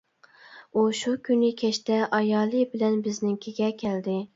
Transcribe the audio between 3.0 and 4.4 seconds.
بىزنىڭكىگە كەلدى.